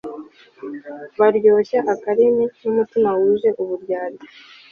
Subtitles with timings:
[1.19, 4.27] baryoshya akarimi n'umutima wuje uburyarya